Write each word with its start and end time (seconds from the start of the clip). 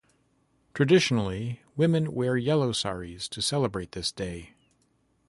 Traditionally, 0.73 1.61
women 1.75 2.11
wear 2.11 2.35
yellow 2.35 2.71
saris 2.71 3.29
to 3.29 3.39
celebrate 3.39 3.91
this 3.91 4.11
day. 4.11 4.55